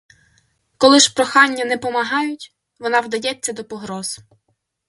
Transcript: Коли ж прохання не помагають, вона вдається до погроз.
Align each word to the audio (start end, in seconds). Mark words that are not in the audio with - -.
Коли 0.77 0.99
ж 0.99 1.13
прохання 1.13 1.65
не 1.65 1.77
помагають, 1.77 2.55
вона 2.79 2.99
вдається 2.99 3.53
до 3.53 3.63
погроз. 3.63 4.19